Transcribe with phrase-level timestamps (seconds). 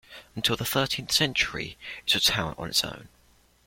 [0.35, 3.07] Until the thirteenth century, it was a town on its own.